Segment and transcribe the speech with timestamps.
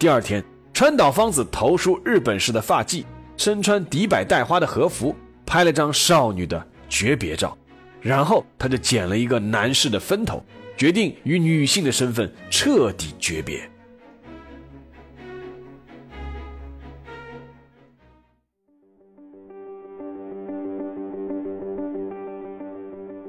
[0.00, 0.42] 第二天，
[0.72, 3.04] 川岛芳子投书日本式的发髻，
[3.36, 7.54] 身穿迪百带花的和服，拍了张少女的诀别照，
[8.00, 10.42] 然后她就剪了一个男士的分头，
[10.74, 13.60] 决定与女性的身份彻底诀别。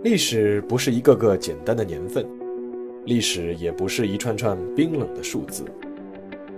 [0.04, 2.26] 历史不是一个个简单的年份，
[3.04, 5.66] 历史也不是一串串冰冷的数字。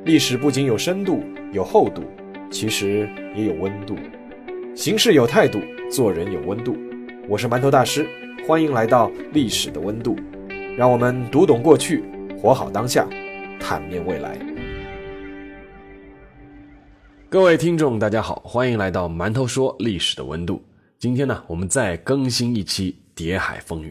[0.06, 1.24] 历史不仅有深度、
[1.54, 2.04] 有厚度，
[2.52, 3.96] 其实也有温度。
[4.76, 6.76] 行事有态度，做人有温度。
[7.26, 8.06] 我是馒头大师，
[8.46, 10.18] 欢迎来到历史的温度。
[10.78, 12.04] 让我们读懂过去，
[12.38, 13.08] 活好当下，
[13.62, 14.38] 坦面未来。
[17.30, 20.62] 各位听众，大家好，欢迎来到馒头说历史的温度。
[21.00, 22.92] 今天呢，我们再更新一期。
[23.16, 23.90] 《谍海风云》，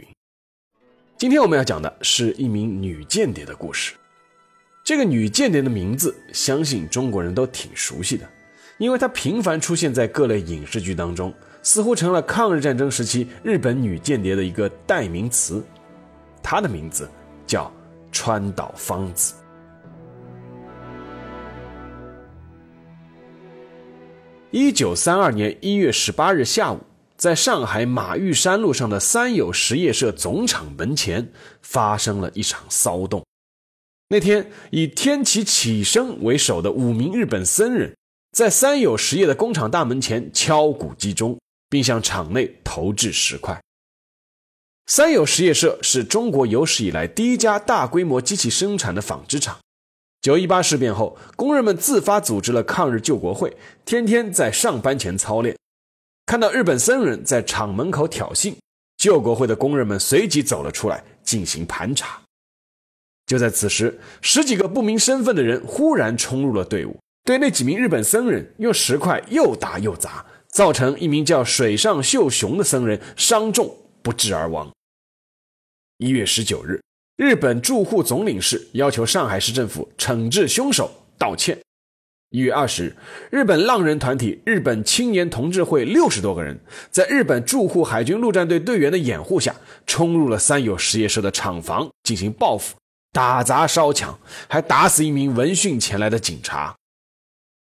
[1.17, 3.95] 今天我们要讲的是一名女间谍的故事。
[4.85, 8.29] 这个女间谍的名字，相信中国人都挺熟悉的，
[8.79, 15.65] 因为她频繁出现在各类影视剧当中，似乎成了抗日战争时期日本女间谍的一个代名词。
[16.43, 17.09] 她的名字
[17.47, 17.73] 叫
[18.11, 19.35] 川岛芳子。
[24.51, 26.81] 一九三二年一月十八日下午。
[27.15, 33.23] 在上海马玉山路上的三友实业社总厂门前发生了一场骚动。
[34.13, 37.97] 那天，以天启启生为首的五名日本僧人，
[38.33, 43.59] 在三友实业的工厂大门前敲鼓击钟，并向厂内投掷石块。
[44.85, 49.59] 三友实业社是中国有史以来第一家大规模机器生产的纺织厂。
[50.21, 55.57] 九一八事变后，工人们自发组织了抗日救国会，天天在上班前操练。
[56.27, 58.55] 看到日本僧人在厂门口挑衅，
[58.99, 62.21] 救国会的工人们随即走了出来进行盘查。
[63.33, 74.71] 就在此时，十几个不明身份的人忽然冲入了队伍，对那几名日本僧人用石块又打又砸，造成一名叫水上秀雄的僧人伤重不治而亡。
[75.97, 76.83] 一月十九日，
[77.17, 81.57] 日本驻沪总领事要求上海市政府惩治凶手，道歉。
[82.33, 82.97] 一月二十日，
[83.31, 86.61] 日本浪人团体日本青年同志会六十多个人，
[86.91, 89.57] 在日本驻沪海军陆战队队员的掩护下，
[89.87, 92.77] 冲入了三友实业社的厂房进行报复，
[93.13, 94.19] 打砸烧抢，
[94.49, 96.75] 还打死一名闻讯前来的警察。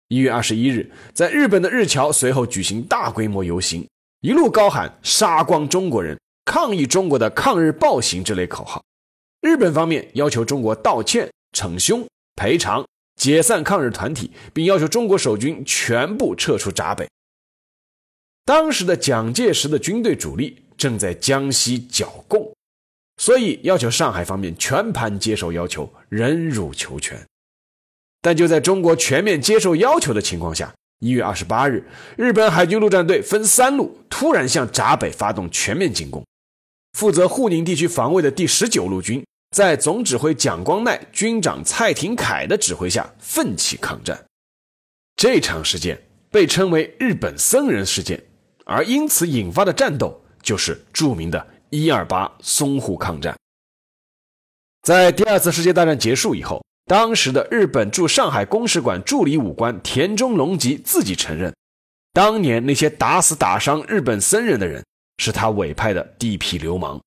[0.08, 3.86] 一月二十一日，在日本的日侨随后举行大规模游行，
[4.20, 8.82] 一路高喊“杀光中国人”，抗议中国的抗日暴行这类口号。
[9.40, 12.06] 日本方面要求中国道歉、惩凶、
[12.36, 12.84] 赔偿。
[13.16, 17.08] 解散抗日团体，并要求中国守军全部撤出闸北。
[18.44, 22.53] 当时的蒋介石的军队主力正在江西剿共，
[23.16, 27.24] 所以要求上海方面全盘接受要求，忍辱求全。
[28.20, 31.84] 但就在中国全面接受要求的情况下，一月二十八日，
[32.16, 36.24] 日本海军陆战队分三路突然向闸北发动全面进攻，
[36.92, 39.24] 负责沪宁地区防卫的第十九路军。
[39.54, 44.20] 在总指挥蒋光鼐、军长蔡廷锴的指挥下，奋起抗战。
[45.14, 45.96] 这场事件
[46.28, 48.20] 被称为“日本僧人事件”，
[48.66, 51.46] 而因此引发的战斗就是著名的
[51.82, 53.36] “一二八淞沪抗战”。
[54.82, 61.54] 在第二次世界大战结束以后，当时的日本驻上海公使馆助理武官田中隆吉自己承认，
[62.12, 64.84] 当年那些打死打伤日本僧人的人，
[65.18, 67.00] 是他委派的地痞流氓。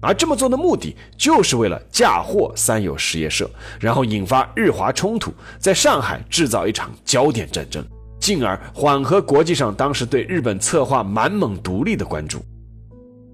[0.00, 7.84] 而这么做的目的，就是为了嫁祸三友实业社，然后引发日华冲突，在上海制造一场焦点战争，
[8.20, 12.44] 进而缓和国际上当时对日本策划满蒙独立的关注。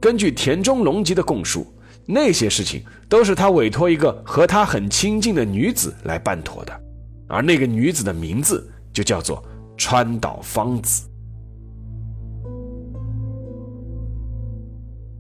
[0.01, 1.67] 根据田中隆吉的供述，
[2.07, 6.81] 那些事情都是他委托一个和他很亲近的女子来办妥的，
[7.29, 9.45] 而那个女子的名字就叫做
[9.77, 11.07] 川岛芳子。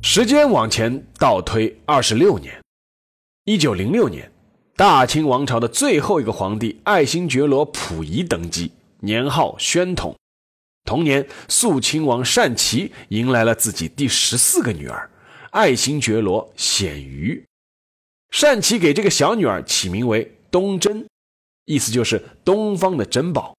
[0.03, 2.59] 时间往前倒推二十六年，
[3.45, 4.33] 一九零六年，
[4.75, 10.17] 大清王朝的最后一个皇帝爱新觉罗溥仪登基，年号宣统。
[10.85, 15.11] 同年，肃亲王善祺迎来了自己第十四个女儿，
[15.51, 17.45] 爱新觉罗显瑜。
[18.31, 21.07] 善祺给这个小女儿起名为东珍，
[21.65, 23.55] 意思就是东方的珍宝。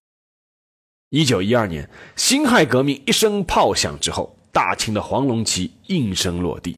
[1.10, 4.38] 一九一二年，辛亥革命一声炮响之后。
[4.54, 6.76] 大清的黄龙旗应声落地，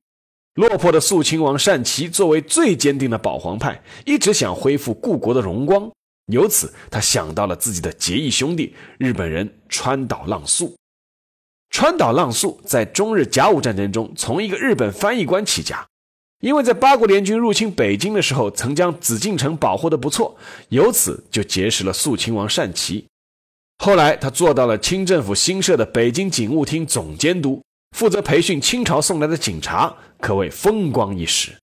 [0.54, 5.92] 落魄的肃亲王善祺作为最坚定的保皇派，一直想恢复故国的荣光。
[6.28, 10.76] 由此，他想到了自己的结义兄弟日本人川岛浪速。
[11.70, 15.86] 川岛浪速在中日甲午战争中从一个日本翻译官起家，
[16.40, 20.38] 因为在八国联军入侵北京的时候，曾将紫禁城保护的不错，
[20.70, 23.06] 由此就结识了肃亲王单骑。
[23.80, 27.62] 后来他做到了清政府新设的北京警务厅总监督，
[27.98, 31.58] 负责培训清朝送来的警察，可谓风光一时。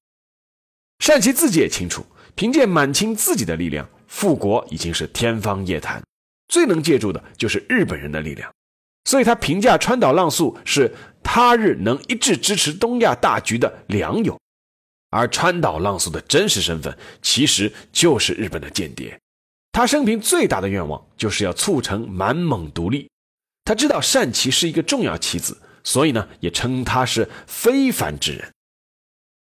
[0.99, 2.05] 单骑自己也清楚，
[2.35, 6.03] 凭借满清自己的力量，复国已经是天方夜谭，
[6.49, 8.53] 最能借助的就是日本人的力量。
[9.05, 10.93] 所以他评价川岛浪速是
[11.23, 14.39] 他日能一致支持东亚大局的良友。
[15.11, 19.19] 而川岛浪速的真实身份其实就是日本的间谍，
[19.73, 23.09] 他生平最大的愿望就是要促成满蒙独立。
[23.65, 28.53] 他知道单骑是一个重要棋子，所以呢也称他是非凡之人。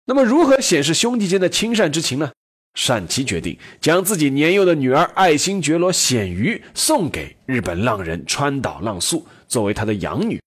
[0.04, 2.32] 那么如何显示兄弟间的亲善之情呢？
[2.76, 10.40] 单琪决定将自己年幼的女儿爱新觉罗显瑜送给日本浪人川岛浪速作为他的养女。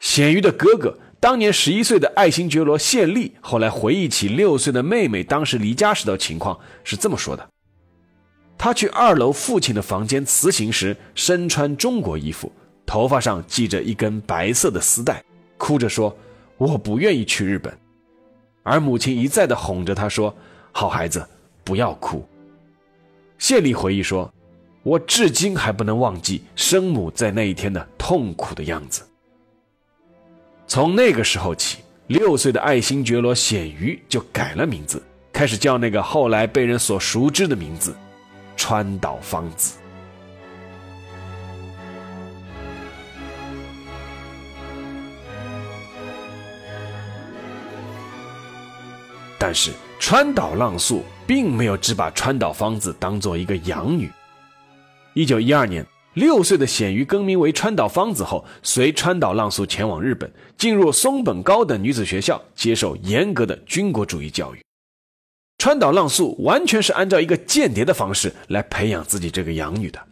[0.00, 0.98] 显瑜的哥哥。
[1.18, 7.48] 当年十一岁的爱新觉罗献利后来回忆起六岁的妹妹当时离家时的情况，是这么说的：
[8.58, 12.52] 他去二楼父亲的房间辞行时，身穿中国衣服，
[12.84, 15.24] 头发上系着一根白色的丝带，
[15.56, 16.14] 哭着说
[16.58, 17.76] ：“我不愿意去日本。”
[18.62, 20.32] 而母亲一再的哄着他说
[20.70, 21.26] ：“好孩子，
[21.66, 22.26] 不要哭。”
[23.36, 24.32] 谢丽回忆说
[24.82, 29.02] ：“我至今还不能忘记生母在那一天的痛苦的样子。”
[30.66, 35.02] 从那个时候起，六岁的爱新觉罗显瑜就改了名字，
[35.32, 37.94] 开始叫那个后来被人所熟知的名字——
[38.56, 39.76] 川岛芳子。
[49.38, 54.10] 但是川岛浪速并没有只把川岛芳子当做一个养女。
[55.14, 55.84] 一九一二年。
[56.14, 64.64] 六岁的显瑜更名为川岛芳子后，随川岛浪速前往日本，进入松本高等女子学校，接受严格的军国主义教育。
[65.58, 70.02] 川岛浪速完全是按照一个间谍的方式来培养自己这个养女的。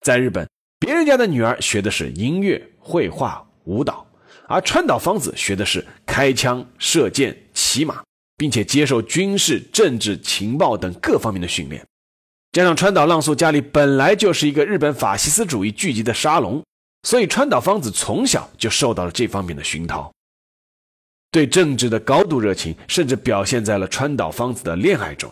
[0.00, 0.48] 在日本，
[0.80, 4.04] 别人家的女儿学的是音乐、绘画、舞蹈，
[4.48, 8.02] 而川岛芳子学的是开枪、射箭、骑马，
[8.40, 11.86] 并且接受军事、政治、情报等各方面的训练。
[12.52, 16.64] 加上川岛浪速家里本来就是一个日本法西斯主义聚集的沙龙，
[17.02, 20.10] 所以川岛芳子从小就受到了这方面的熏陶。
[21.30, 25.30] 对政治的高度热情，甚至表现在了川岛芳子的恋爱中。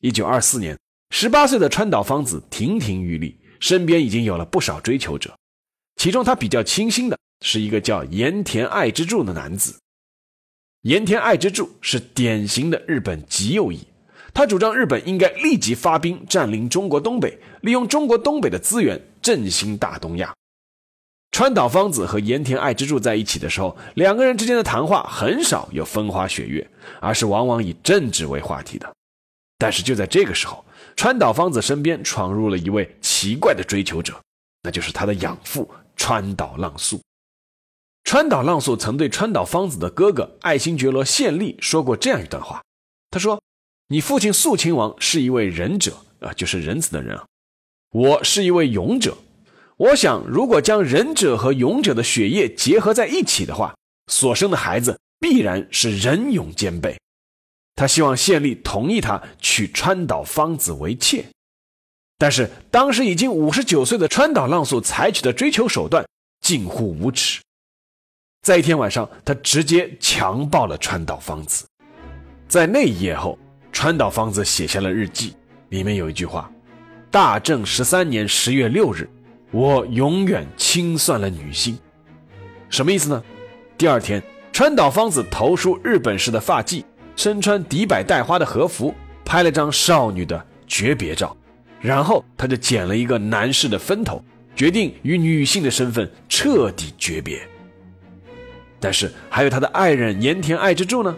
[0.00, 0.78] 一九二四年，
[1.10, 5.36] 十八岁的川岛芳子亭亭玉立，身边已经有了不少追求者，
[5.96, 9.76] 其中他比较倾心的是一个叫盐田爱之助的男子。
[10.86, 13.80] 盐田爱之助是典型的日本极右翼。
[14.32, 20.32] 他主张日本应该立即发兵占领中国东北，利用中国东北的资源振兴大东亚。
[21.32, 26.64] 川岛芳子和盐田爱之助在一起的时候，两个人之间的谈话很少有风花雪月，
[27.00, 28.88] 而是往往以政治为话题的。
[29.58, 34.14] 但是就在这个时候，川岛芳子身边闯入了一位奇怪的追求者，
[34.62, 37.00] 那就是他的养父川岛浪速。
[38.06, 42.62] 川岛浪速曾对川岛芳子的哥哥爱新觉罗宪利说过这样一段话，
[43.10, 43.42] 他说。
[43.88, 47.24] 你父亲肃亲王是一位仁者啊，就是仁慈的人啊。
[47.92, 49.16] 我是一位勇者，
[49.76, 53.76] 我想如果将仁者和勇者的血液结合在一起的话，
[54.10, 56.98] 所生的孩子必然是仁勇兼备。
[57.76, 61.26] 他希望县吏同意他娶川岛芳子为妾，
[62.18, 66.04] 但是当时已经五十九岁的川岛浪速采取的追求手段
[66.40, 67.40] 近乎无耻，
[68.46, 71.66] 在一天晚上，他直接强暴了川岛芳子，
[72.46, 73.36] 在那一夜后。
[73.72, 75.34] 川岛芳子写下了日记，
[75.70, 76.48] 里面有一句话
[77.10, 79.10] ：“大正十三年十月六日，
[79.50, 81.76] 我永远清算了女性。”
[82.70, 83.20] 什么意思呢？
[83.76, 84.22] 第二天，
[84.52, 86.84] 川岛芳子投梳日本式的发髻，
[87.16, 91.36] 身穿底摆带花的和服，拍了张少女的诀别照，
[91.80, 94.22] 然后他就剪了一个男士的分头，
[94.54, 97.40] 决定与女性的身份彻底诀别。
[98.78, 101.14] 但是还有他的爱人盐田爱之助呢，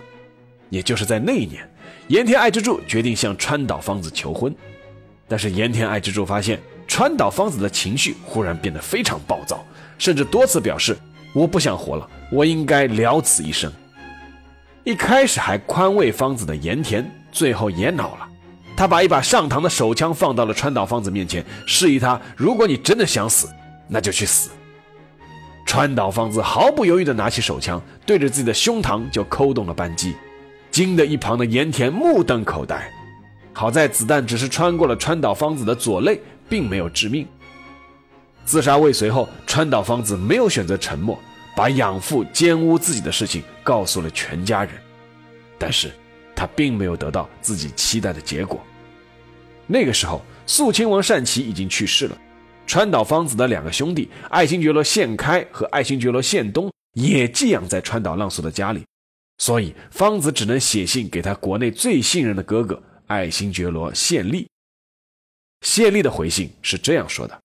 [0.70, 1.68] 也就是在那一年。
[2.08, 4.54] 盐田爱之助决定向川岛芳子求婚，
[5.26, 9.62] 但是盐田爱之助发现川岛芳子的情绪忽然变得非常暴躁，
[9.98, 10.96] 甚至多次表示
[11.34, 13.70] 我不想活了，我应该了此一生。
[14.84, 18.26] 一开始还宽慰芳子的盐田，最后也恼了，
[18.74, 23.48] 他把一把上膛的手枪放到了川岛芳子面前，示意他如果你真的想死，
[23.86, 24.48] 那就去死。
[25.68, 30.16] 川岛芳子毫不犹豫地拿起手枪，对着自己的胸膛就扣动了扳机。
[30.70, 32.90] 惊得一旁的盐田目瞪口呆，
[33.52, 37.28] 好在子弹只是穿过了川岛芳子的左肋，并没有致命。
[38.46, 41.18] 自杀未遂后，川岛芳子没有选择沉默，
[41.54, 44.72] 把养父奸污自己的事情告诉了全家人。
[45.58, 45.90] 但是
[46.34, 48.58] 他并没有得到自己期待的结果。
[49.66, 52.16] 那个时候，肃亲王善耆已经去世了，
[52.68, 58.84] 川岛芳子的两个兄弟爱新觉罗宪开和爱新觉罗宪东也寄养在川岛浪速的家里，
[59.38, 64.46] 所以芳子只能写信给他国内最信任的哥哥爱新觉罗宪利。
[65.62, 67.40] 谢利的回信是这样说的：“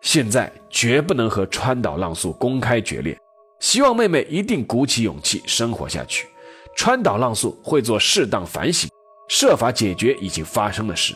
[0.00, 3.14] 现在绝不能和川岛浪速公开决裂，
[3.60, 6.26] 希望妹妹一定鼓起勇气生活下去。
[6.74, 8.88] 川岛浪速会做适当反省，
[9.28, 11.12] 设法解决已经发生的事。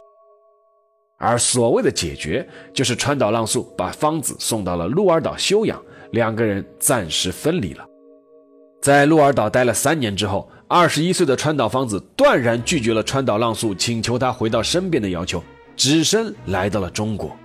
[1.18, 5.82] 而所谓的解决，就是川岛浪速把芳子送到了鹿儿岛休养，
[6.12, 7.86] 两个人暂时分离了。
[8.82, 15.42] 在鹿儿岛待了三年之后，二十一岁的川岛芳子断然拒绝了川岛浪速请求他回到身边的要求。”
[15.76, 17.36] 只身来到了中国，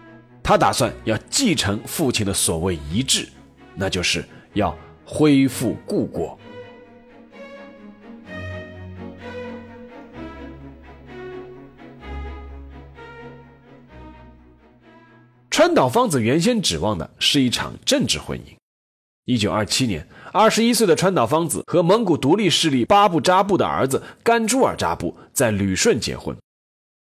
[0.41, 3.27] 他打算要继承父亲的所谓遗志，
[3.75, 4.23] 那就是
[4.53, 4.73] 要
[5.03, 6.39] 恢复故国。
[15.61, 18.55] 川岛芳子原先指望的是一场政治婚姻。
[19.25, 26.35] 一九二七年，二十一岁的川岛芳子和蒙古独立势力巴布扎布的儿子甘珠尔扎布在旅顺结婚。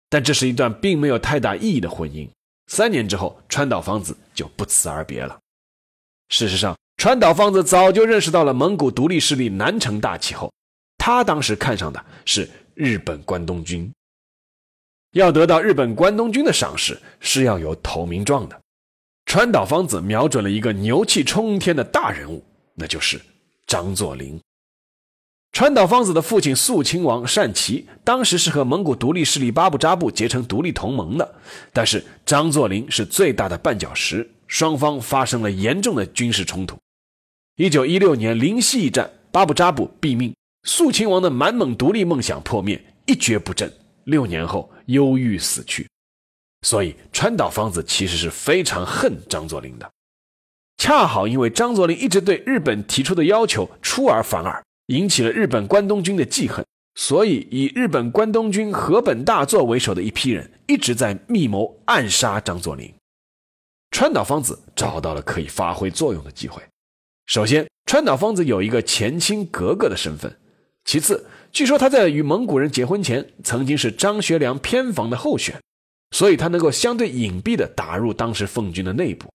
[0.09, 2.27] 但这是一段并没有太大意义的婚姻。
[2.67, 5.39] 三年之后，川岛芳子就不辞而别了。
[6.27, 10.51] 事实上，川岛芳子早就认识到了蒙古独立势力南城大气候，
[10.97, 13.89] 他当时看上的是日本关东军。
[15.11, 18.59] 要得到日本关东军的赏识，是要有投名状的。
[19.25, 22.43] 川岛芳子瞄准了一个牛气冲天的大人物，
[22.75, 23.19] 那就是
[23.67, 24.39] 张作霖。
[25.53, 31.35] 川岛芳子的父亲肃亲王善耆当时是和蒙古独立势力巴布扎布结成独立同盟的，
[31.73, 36.77] 但是张作霖是最大的绊脚石，双方发生了严重的军事冲突。
[37.57, 43.71] 一九一六年灵溪一战，巴布扎布毙命，肃亲王的满蒙独立梦想破灭，一蹶不振，
[44.05, 45.87] 六年后忧郁死去。
[46.61, 49.91] 所以川岛芳子其实是非常恨张作霖的，
[50.77, 54.63] 恰好因为张作霖一直对日本提出的要求出尔反尔。
[54.87, 56.65] 引起了日本关东军的记恨，
[56.95, 62.93] 所以以日本关东军河本大作为首的一批人一直在密谋暗杀张作霖。
[63.91, 66.61] 川岛芳子找到了可以发挥作用的机会。
[67.27, 70.29] 首先，川岛芳子有一个前清格格的身份；
[70.85, 75.61] 其次，据说他在与蒙古人结婚前曾经是张学良偏房的候选，
[76.11, 79.29] 所以他能够相对隐蔽地打入当时奉军的内部。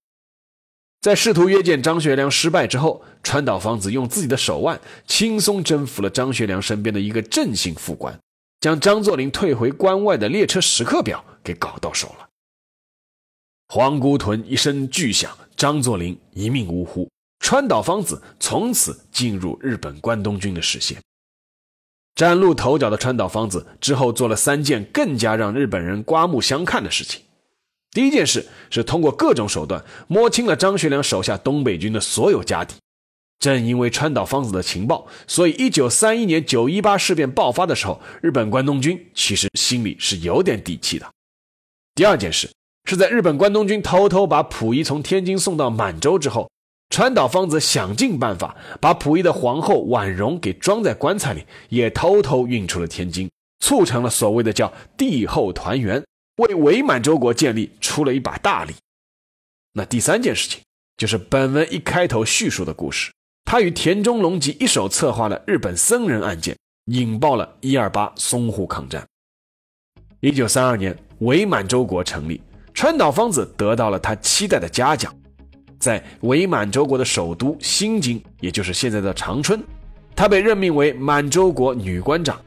[1.00, 8.18] 在试图约见张学良失败之后，川岛芳子用自己的手腕轻松征服了张学良身边的一个正姓副官，
[8.60, 12.28] 将张作霖退回关外的列车时刻表给搞到手了。
[13.68, 21.00] 黄姑屯一声巨响，张作霖一命呜呼，川岛芳子从此进入日本关东军的视线。
[22.16, 27.20] 崭露头角的川岛芳子之后做了三件更加让日本人刮目相看的事情。
[27.90, 32.74] 第一件事是通过各种手段摸清了张学良手下东北军的所有家底。
[33.38, 41.06] 正因为川岛芳子的情报，所以1931年九一八事变爆发的时候，日本关东军其实心里是有点底气的。
[41.94, 42.50] 第二件事
[42.86, 46.50] 是在日本关东军偷偷把溥仪从天津送到满洲之后，
[46.90, 56.02] 川岛芳子想尽办法把溥仪的皇后婉容给装在棺材里，也偷偷运出了天津，促成了所谓的叫帝后团圆。
[56.36, 58.74] 为伪满洲国建立出了一把大力。
[59.72, 60.60] 那第三件事情
[60.98, 63.10] 就是本文一开头叙述的故事，
[63.46, 66.54] 他与田中隆吉一手策划了日本僧人案件，
[66.92, 69.02] 引爆了一二八淞沪抗战。
[70.20, 72.38] 一九三二年，伪满洲国成立，
[72.74, 75.14] 川岛芳子得到了他期待的嘉奖，
[75.78, 79.62] 在伪满洲国的首都新京，也就是现在的长春，
[80.14, 82.40] 他被任命为满洲国女官长。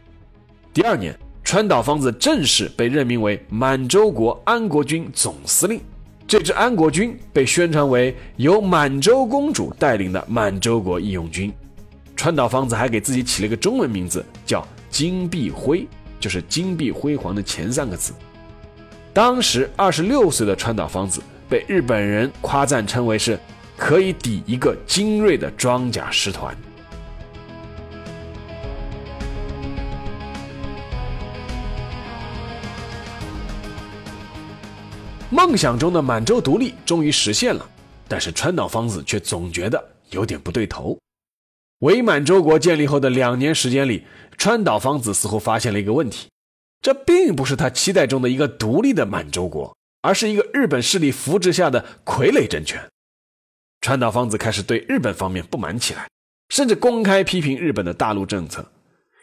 [0.74, 1.18] 第二年。
[1.42, 5.82] 川岛芳子正式被任命为满洲国安国军总司令。
[6.28, 11.52] 这支安国军被宣传为由满洲公主带领的满洲国义勇军。
[12.16, 15.88] 川岛芳子还给自己起了个中文名字，叫金碧辉，
[16.20, 18.14] 就是金碧辉煌的前三个字。
[19.12, 21.20] 当时二十六岁的川岛芳子
[21.50, 23.40] 被日本人夸赞称为是
[23.76, 26.56] 可以抵一个精锐的装甲师团。
[35.32, 37.64] 梦想中的满洲独立终于实现了，
[38.08, 40.98] 但是川岛芳子却总觉得有点不对头。
[41.80, 44.06] 伪满洲国建立后的两年时间里，
[44.38, 46.30] 川岛芳子似乎发现了一个问题：
[46.82, 52.90] 这并不是他期待中的一个独立的满洲国，而是一个日本势力扶持下的傀儡政权。
[53.82, 56.10] 川岛芳子开始对日本方面不满起来，
[56.50, 58.72] 甚至公开批评日本的大陆政策。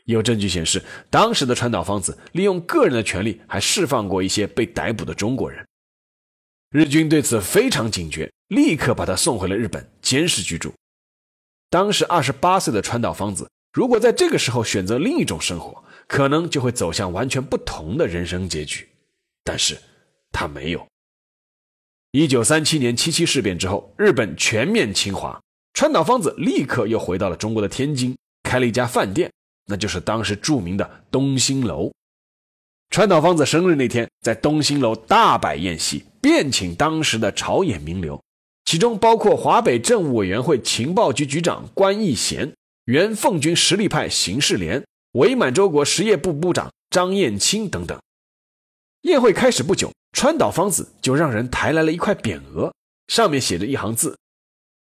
[0.04, 5.66] 有证据显示，当时的川岛芳子利用个人的权利，还释放过一些被逮捕的中国人。
[6.70, 10.72] 日军对此非常警觉，立刻把他送回了日本监视居住。
[11.68, 18.88] 当时二十八岁的川岛芳子，如果在这个时候选择另一种生活，可能就会走向完全不同的人生结局。
[19.42, 19.76] 但是，
[20.36, 20.86] 他没有。
[22.12, 25.40] 一九三七年七七事变之后，日本全面侵华，
[25.72, 29.32] 川岛芳子立刻又回到了中国的天津，开了一家饭店。
[29.68, 31.90] 那就是当时著名的东兴楼。
[32.90, 38.22] 川岛芳子生日那天，在东兴楼大摆宴席，宴请当时的朝野名流，
[38.64, 48.00] 其中包括华北政务委员会情报局局长关义贤、原奉军实力派邢世廉、伪满洲国实业部部长张彦清等等。
[49.06, 52.74] 宴会开始不久，川岛芳子就让人抬来了一块匾额，
[53.06, 54.18] 上面写着一行字：“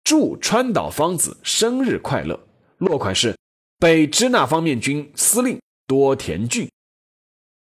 [0.04, 2.38] 祝川岛芳子生日快乐。”
[2.78, 3.36] 落款是。
[3.80, 6.70] 北支那方面军司令多田骏，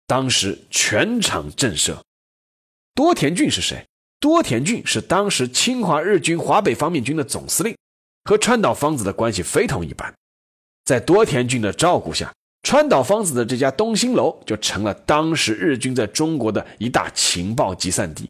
[0.06, 1.96] 当时全场震慑。
[2.94, 3.88] 多田骏是谁？
[4.20, 7.74] 多田骏是当时侵华日军华北方面军的总司令，
[8.26, 10.14] 和川岛芳子的关系非同一般。
[10.84, 18.30] 在多田骏的照顾下，川岛芳子的这家东兴楼就成了当时日军在中国的一大情报集散地。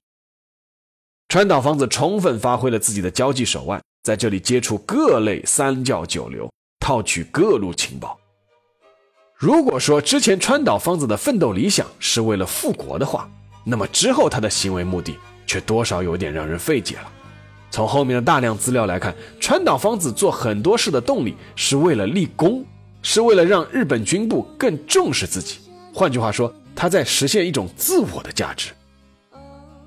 [1.28, 6.50] 川岛芳子充分发挥了自己的交际手腕，在这里接触各类三教九流。
[6.80, 8.18] 套取各路情报。
[9.36, 13.30] 如果说之前川岛芳子的奋斗理想是为了复国的话，
[13.64, 17.12] 那么之后他的行为目的却多少有点让人费解了。
[17.70, 22.66] 从后面的大量资料来看，川岛芳子做很多事的动力是为了立功，
[23.02, 25.60] 是为了让日本军部更重视自己。
[25.94, 28.70] 换句话说，他在实现一种自我的价值。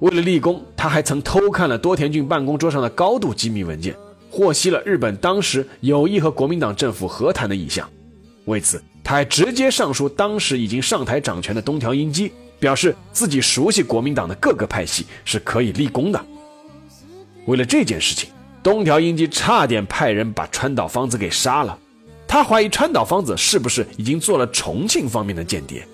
[0.01, 3.97] 为了立功，他还曾偷看了多田骏办公桌上的高度机密文件。
[4.31, 7.89] 获悉了日本当时有意和国民党政府和谈的意向，
[8.47, 16.21] 为此他还直接上书当时已经上台掌权的东条英机，表示自己熟悉国民党的各个派系是可以立功的。
[17.47, 18.29] 为了这件事情，
[18.61, 21.79] 东条英机差点派人把川岛芳子给杀了。
[22.35, 25.87] 他怀疑川岛芳子是不是已经做了重庆方面的间谍。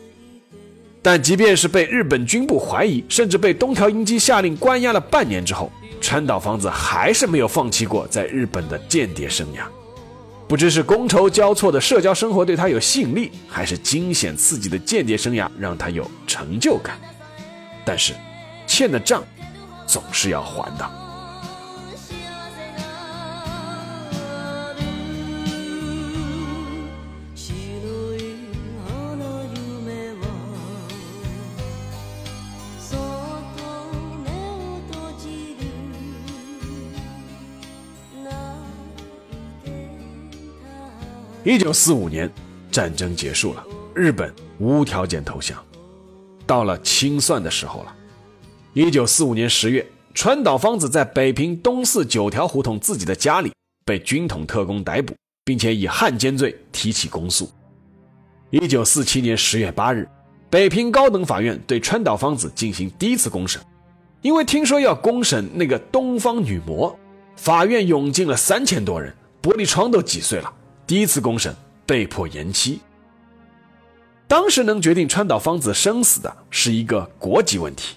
[1.02, 5.70] 但即便是被日本军部怀疑，甚至被东条英机下令关押了半年之后。
[6.00, 9.64] 川岛芳子还是没有放弃过在日本的间谍生涯，
[10.48, 16.98] 不知是觥筹交错的社交生活对他有吸引力，还是惊险刺激的间谍生涯让他有成就感。
[17.84, 18.14] 但是，
[18.66, 19.22] 欠的账
[19.86, 21.09] 总是要还的。
[41.50, 42.30] 一九四五年，
[42.70, 45.58] 战争结束了，日本无条件投降，
[46.46, 47.92] 到了清算的时候了。
[48.72, 49.84] 一九四五年十月，
[50.14, 53.52] 川岛芳子在北平东四九条胡同自己的家里
[53.84, 55.12] 被军统特工逮捕，
[55.44, 57.50] 并且以汉奸罪提起公诉。
[58.50, 60.08] 一九四七年十月八日，
[60.48, 63.60] 北平高等法院对川岛芳子进行第一次公审，
[64.22, 66.96] 因为听说要公审那个东方女魔，
[67.34, 70.54] 法院涌进了三千多人，玻璃窗都挤碎了。
[70.90, 71.54] 第一次公审
[71.86, 72.80] 被迫延期。
[74.26, 77.96] 当时能决定川岛芳子生死的是一个国籍问题。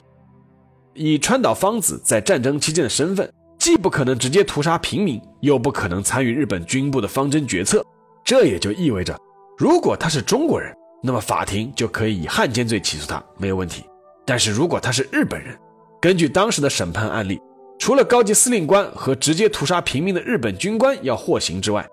[0.93, 3.27] 以川岛芳子在战争期间的身份，
[3.58, 7.84] 既不可能直接屠杀平民，又不可能参与日本军部的方针决策。
[8.23, 9.19] 这也就意味着，
[9.58, 13.84] 如果他是中国人，那么法庭就可以以汉奸罪起诉他，没有问题。
[14.23, 15.58] 但是如果他是日本人，
[15.99, 17.41] 根据当时的审判案例，
[17.79, 21.84] 除了高级司令官和直接屠杀平民的日本军官要获刑之外，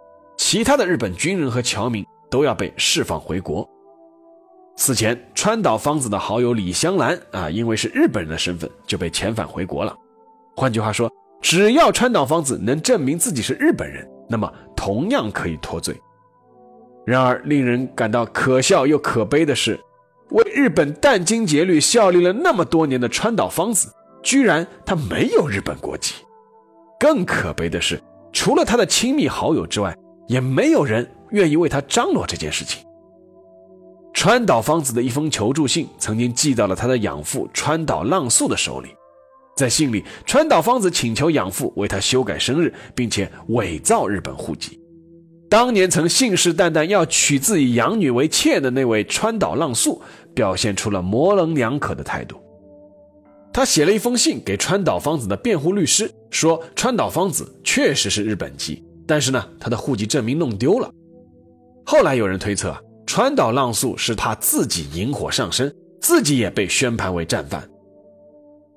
[0.40, 3.68] 其他的日本军人和侨民都要被释放回国。
[4.74, 9.94] 此前，川岛芳子的好友李香兰啊，因为是日本人的身份，就被遣返回国了。
[10.57, 15.94] 换句话说，只要川岛芳子能证明自己是日本人，那么同样可以脱罪。
[17.05, 19.79] 然而，令人感到可笑又可悲的是，
[20.31, 26.14] 为日本殚精竭虑效力了那么多年的川岛芳子，居然他没有日本国籍。
[26.98, 29.94] 更可悲的是，除了他的亲密好友之外，
[30.30, 32.86] 也没有人愿意为他张罗这件事情。
[34.14, 38.90] 川岛芳子的一封求助信曾经寄到了他的养父川岛浪速的手里，
[39.56, 44.78] 在信里，川岛芳子请求养父为他修改生日，并且伪造日本户籍。
[45.48, 50.00] 当年曾信誓旦旦要娶自己养女为妾的那位川岛浪速，
[50.32, 52.40] 表现出了模棱两可的态度。
[53.52, 58.84] 他写了一封信给川岛芳子的辩护律师，说川岛芳子确实是日本籍。
[59.10, 60.88] 但是呢，他的户籍证明弄丢了。
[61.84, 62.72] 后来有人推测，
[63.04, 67.68] 川岛浪速是怕自己引火上身，自己也被宣判为战犯。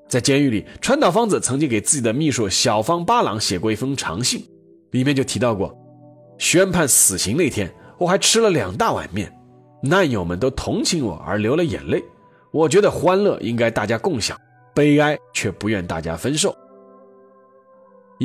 [0.10, 4.44] 在监狱里，川岛芳子曾经给自己的秘书小方八郎写过一封长信，
[4.90, 5.72] 里面就提到过，
[6.40, 9.32] 宣判死刑那天，我还吃了两大碗面，
[9.84, 12.04] 难友们都同情我而流了眼泪。
[12.52, 14.36] 我觉得欢乐应该大家共享，
[14.74, 16.52] 悲哀却不愿大家分受。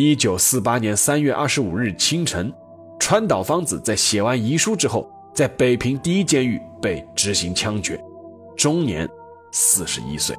[0.01, 2.53] 一九四八年三月二十五日清晨，
[3.01, 8.01] 川岛芳子在写完遗书之后，在北平第一监狱被执行枪决，
[8.57, 9.09] 终年
[9.51, 10.37] 四十一岁。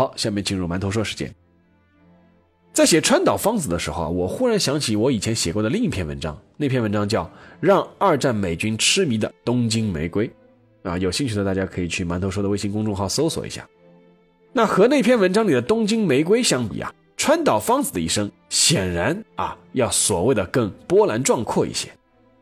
[0.00, 1.30] 好，下面进入馒头说时间。
[2.72, 7.24] 在写川岛芳子的时候啊，我忽然想起我以前写过的另一篇文章，那篇文章叫
[7.60, 10.26] 《让二战美军痴迷的东京玫瑰》，
[10.90, 13.68] 啊，有兴趣的大家可以去馒头说的微信公众号搜索一下。
[14.54, 21.90] 那和那篇文章里的东京玫瑰相比啊，川岛芳子的一生显然啊要所谓的更波澜壮阔一些。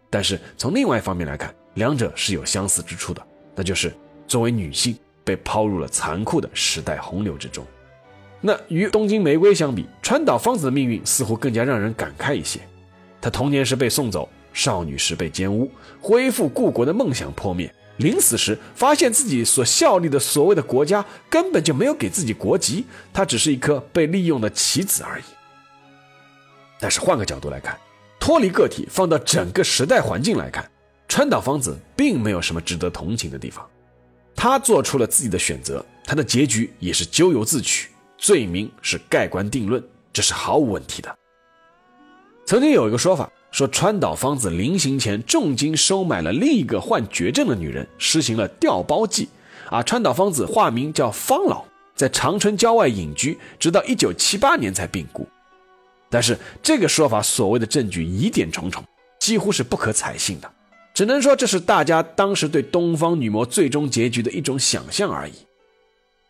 [0.08, 3.20] 但是从另外一方面来看，两者是有相似之处的，
[3.56, 3.92] 那就是
[4.28, 4.96] 作为女性。
[5.28, 7.62] 被抛入了残酷的时代洪流之中。
[8.40, 12.60] 那与东京玫瑰相比，川岛芳子的命运似乎更加让人感慨一些。
[13.20, 17.70] 她童年时被送走，少女时被奸污，恢复故国的梦想破灭。
[17.98, 25.24] 临死时，发现自己所效力的所谓的国家根本就没有给自己国籍，她只是一颗被利用的棋子而已。
[26.80, 27.76] 但是换个角度来看，
[28.20, 30.64] 脱离个体，放到整个时代环境来看，
[31.08, 33.68] 川岛芳子并没有什么值得同情的地方。
[34.40, 41.12] 他做出了自己的选择，他的结局也是咎由自取，罪名是盖棺定论，这是毫无问题的。
[42.46, 49.28] 曾经有一个说法，说川岛芳子临行前重金收买了另一个患绝症的女人，实行了调包计。
[49.70, 51.64] 啊，川岛芳子化名叫方老，
[51.96, 55.26] 在长春郊外隐居，直到一九七八年才病故。
[56.08, 58.84] 但是这个说法所谓的证据疑点重重，
[59.18, 60.48] 几乎是不可采信的。
[60.98, 65.32] 只能说这是大家当时对东方女魔最终结局的一种想象而已。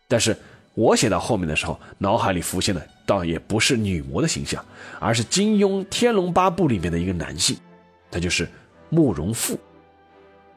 [0.07, 0.37] 但是
[0.75, 4.63] 我写到后面的时候，脑海里浮现的倒也不是女魔的形象，
[4.99, 7.57] 而是金庸《天龙八部》里面的一个男性，
[8.11, 8.47] 他就是
[8.89, 9.57] 慕容复。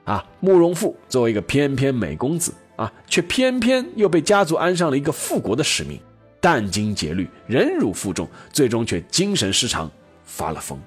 [0.05, 5.99] 啊，慕容复作为一个翩翩美公子啊，却偏偏又被家族安上了一个复国的使命，
[6.43, 9.91] 殚精竭虑，忍辱负重，最终却精神失常，
[10.27, 10.79] 发了疯。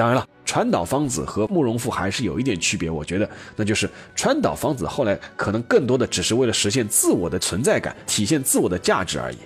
[0.00, 9.36] 当然了，川岛芳子和慕容复还是有一点区别，我觉得那就是川岛芳子后来可能更多的只是为了实现自我的存在感，体现自我的价值而已。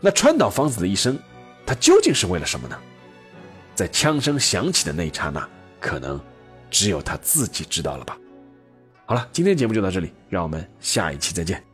[0.00, 1.18] 那川岛芳子的一生，
[1.66, 2.78] 他究竟是为了什么呢？
[3.74, 5.44] 在枪声响起的那一刹那，
[5.80, 6.20] 可能
[6.70, 8.16] 只有他自己知道了吧。
[9.06, 11.69] 好了，今天节目就到这里，让我们下一期再见。